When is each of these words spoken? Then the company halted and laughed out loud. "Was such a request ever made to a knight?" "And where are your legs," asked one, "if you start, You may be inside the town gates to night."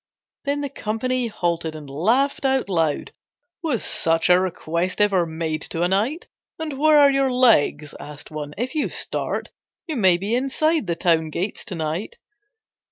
Then 0.45 0.61
the 0.61 0.69
company 0.69 1.27
halted 1.27 1.75
and 1.75 1.87
laughed 1.87 2.43
out 2.43 2.67
loud. 2.69 3.11
"Was 3.61 3.83
such 3.83 4.31
a 4.31 4.39
request 4.39 4.99
ever 4.99 5.27
made 5.27 5.61
to 5.69 5.83
a 5.83 5.87
knight?" 5.87 6.27
"And 6.57 6.79
where 6.79 6.97
are 6.97 7.11
your 7.11 7.31
legs," 7.31 7.93
asked 7.99 8.31
one, 8.31 8.55
"if 8.57 8.73
you 8.73 8.89
start, 8.89 9.51
You 9.85 9.97
may 9.97 10.17
be 10.17 10.33
inside 10.33 10.87
the 10.87 10.95
town 10.95 11.29
gates 11.29 11.63
to 11.65 11.75
night." 11.75 12.17